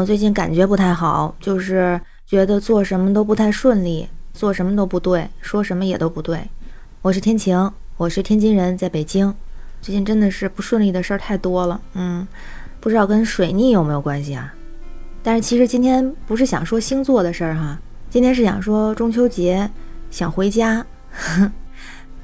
[0.00, 6.40] 后最近感觉不太好，就是觉得做什么都不太顺利，做什么都不对，说什么也都不对。
[7.02, 9.34] 我是天晴，我是天津人，在北京。
[9.82, 12.26] 最近真的是不顺利的事儿太多了，嗯，
[12.80, 14.54] 不知道跟水逆有没有关系啊？
[15.22, 17.78] 但是其实今天不是想说星座的事儿哈，
[18.08, 19.70] 今天是想说中秋节
[20.10, 20.84] 想回家。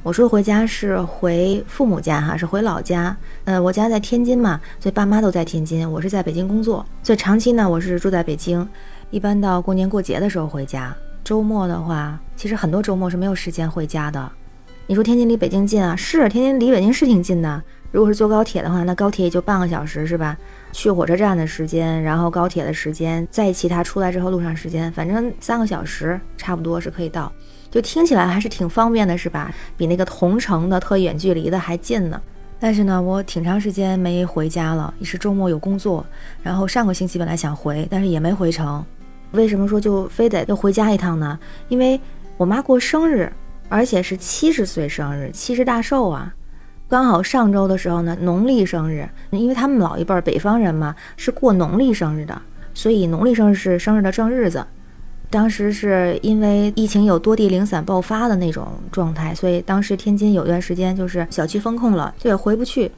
[0.06, 3.16] 我说回家是回父母家哈，是回老家。
[3.42, 5.90] 呃，我家在天津嘛，所以爸妈都在天津。
[5.90, 8.68] 我是在北京工作，所以长期呢我是住在北京。
[9.10, 14.30] 一般到过年过节的时候回家，周末的话，其实很多周末是没有时间回家的。
[14.86, 15.96] 你说天津离北京近啊？
[15.96, 17.60] 是，天津离北京是挺近的。
[17.90, 20.36] 如果是坐高铁的话，那高铁也就半个小时是吧？
[20.70, 27.32] 去火车站的时间，然后高铁的时间，再其他出来之后路上时间，反正三个小时差不多是可以到。
[27.70, 29.52] 就听起来还是挺方便的，是吧？
[29.76, 32.20] 比那个同城的特远距离的还近呢。
[32.58, 36.04] 但是呢，我挺长时间没回家了，一是周末有工作，
[36.42, 38.82] 然后上个星期本来想回，但是也没回成。
[39.32, 41.38] 为什么说就非得要回家一趟呢？
[41.68, 42.00] 因为
[42.38, 43.30] 我妈过生日，
[43.68, 46.32] 而且是七十岁生日，七十大寿啊。
[46.88, 52.40] 刚好上周的时候呢，农历生日，因为他们老一辈北方人嘛，是过农历生日的，
[52.72, 54.64] 所以农历生日是生日的正日子。
[55.28, 62.90] 当时是因为疫情有多地零散爆发的那种状态，所以当时天津有段时间就是小区封控了，就也回不去，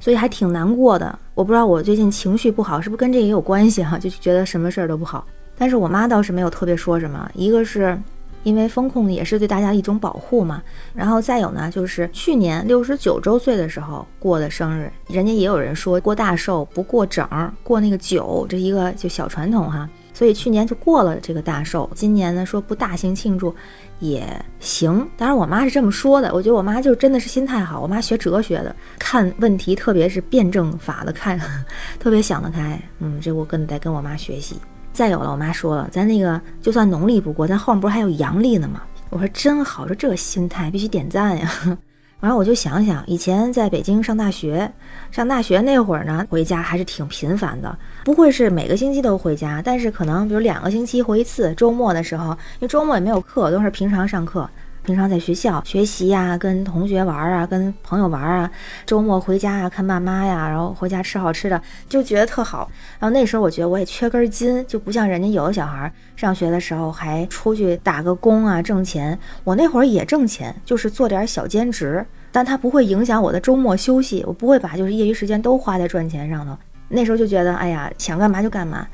[0.00, 1.16] 所以还挺难过的。
[1.34, 5.24] 我不知道我最近情绪不好是不是跟这也有关系哈，就觉得什么事儿都不好。
[5.56, 7.98] 但是我妈倒是没有特别说什么，一个是
[8.42, 10.62] 因为封控也是对大家一种保护嘛，
[10.92, 19.88] 然后再有呢就是去年六十九周岁的时候过的生日，人家也有人说过大寿不过整儿，过那个九，这一个就小传统哈。
[20.16, 23.54] 所以去年就过了这个大寿，今年呢说不大型庆祝
[24.00, 24.26] 也
[24.58, 25.06] 行。
[25.14, 27.78] 当然我妈是这么说的，我觉得我妈就真的是心态好。
[27.78, 31.38] 我妈学哲学的，看问题特别是辩证法的看，
[32.00, 32.80] 特别想得开。
[33.00, 34.56] 嗯，这我跟得跟我妈学习。
[34.94, 38.80] 再有了，我妈说了，咱那个就算农历不过，咱后面不是还有阳历呢吗？
[39.10, 41.78] 我说真好，说这心态必须点赞呀。
[42.18, 44.70] 然后我就想想，以前在北京上大学，
[45.10, 51.54] 上大学那会儿呢，回家还是挺频繁的，不会是每个星期都回家，但是可能比如两个星期回一次。
[51.54, 54.48] 周末的时候，因为周末也没有课，都是平常上课。
[54.86, 58.48] 平常在学校学习呀，跟同学玩啊，跟朋友玩啊，
[58.86, 62.70] 周末回家啊看爸妈呀，然后回家吃好吃的，就觉得特好。
[63.00, 69.18] 然后那时候我觉得我也缺根筋，就不像人家有的小孩上学的时候还出去打个工啊挣钱。
[69.42, 76.56] 我那会儿也挣钱，就是做点小兼职，但它不会影响我的周末休息，我不会把就是业余时间都花在赚钱上头。
[76.88, 78.86] 那时候就觉得，哎呀，想干嘛就干嘛。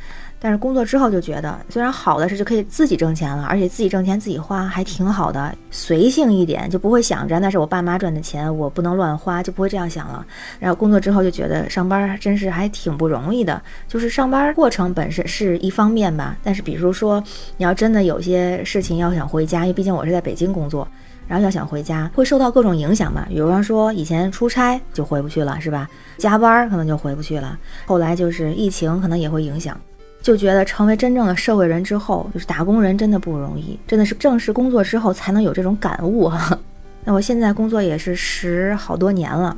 [0.45, 10.27] 但是工作之后就觉得，虽然好的是就可以自己挣钱了，而且自己挣钱自己花还挺好的，随性一点就不会想着那是我爸妈赚的钱，我不能乱花，就不会这样想了。
[10.59, 17.23] 然后工作之后就觉得上班真是还挺不容易的，就是上班过程本身是一方面吧，但是比如说
[17.57, 20.89] 你要真的有些事情要想回家，因为毕竟我是在北京工作，
[21.29, 25.89] 然后要想回家会受到各种影响嘛，比方说以前出差就回不去了，是吧？
[26.19, 29.79] 加班可能就回不去了，后来就是疫情可能也会影响。
[30.23, 36.59] 就觉得成为真正的社会人之后，就是打工人真的不容易，真的是正式工作之后才能有这种感悟哈。
[37.05, 39.57] 那我现在工作也是十好多年了，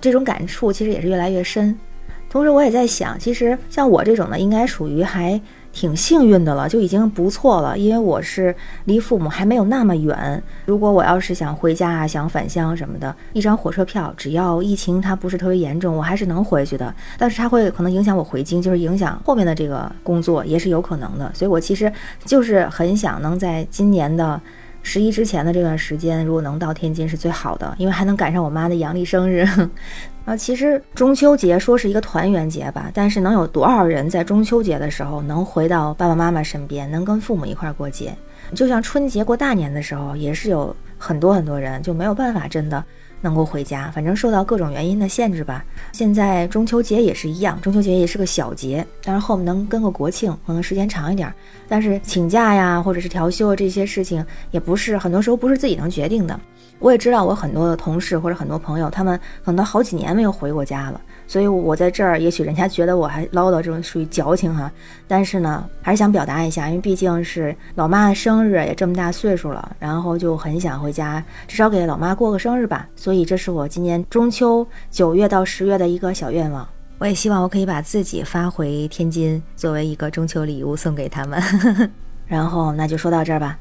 [0.00, 1.76] 这种感触其实也是越来越深。
[2.30, 5.40] 同时我也在想，其实像我这种的，应该属于还。
[5.72, 7.76] 挺幸运的了，就已经不错了。
[7.76, 10.42] 因为我是离父母还没有那么远。
[10.66, 16.94] 如果我要是想回家啊，想返乡什么的，一张火车票，只要疫情它不是特别严重，我还是能回去的。
[17.18, 21.30] 但是它会可能影响我回京，就是影响后面的这个工作，也是有可能的。
[21.34, 21.90] 所以我其实
[22.24, 24.40] 就是很想能在今年的
[24.82, 29.46] 十一之前的这段时间，如果能到天津是最好的，因为还能赶上我妈的阳历生日。
[30.24, 38.14] 啊，其实中秋节说是一个团圆节吧，但是能有多少人在中秋节的时候能回到爸爸妈妈身边，能跟父母一块过节？
[38.54, 42.84] 就像春节过大年的时候，也是有很多很多人就没有办法真的
[43.22, 45.64] 能够回家，反正受到各种原因的限制吧。
[45.92, 51.32] 现在中秋节也是一样，中秋节也是个小节，但是后面能跟个国庆，可能时间长一点，
[51.66, 56.38] 但是请假呀，或者是调休这些事情，也不是很多时候不是自己能决定的。
[56.78, 64.68] 我也知道，我很多的同事或者很多朋友，他们可能好几年没有回过家了，所以我在这儿，也许人家觉得我还唠叨，这种属于矫情哈。
[65.06, 72.88] 但是呢，还是想表达一下，因为毕竟是老妈的生日，也这么大岁数了，然后就很想回家，至少给老妈过个生日吧。
[73.12, 76.66] 所以这是我今年中秋九月到十月的一个小愿望。
[76.96, 81.38] 我也希望我可以把自己发回天津，作为一个中秋礼物送给他们。
[82.26, 83.58] 然后那就说到这儿吧。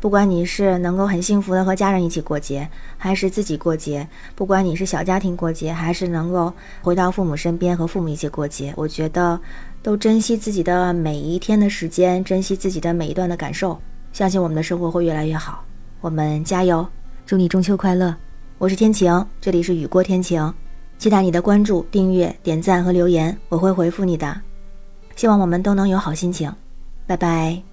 [0.00, 2.68] 不管你是能够很幸福的和家人一起过节，
[2.98, 6.52] 还是自己过节；不管你是小家庭过节，还是能够
[6.82, 9.40] 回到父母身边和父母一起过节，我觉得
[9.82, 13.80] 都珍惜自己的每一天的时间，珍惜自己的每一段的感受，
[14.12, 15.64] 相信我们的生活会越来越好。
[16.02, 16.86] 我们加油！
[17.24, 18.14] 祝你中秋快乐！
[18.60, 20.52] 我是天晴，这里是雨过天晴，
[20.98, 24.38] 期待你的关注、订阅、点赞和留言，我会回复你的。
[25.16, 26.52] 希望我们都能有好心情，
[27.06, 27.69] 拜拜。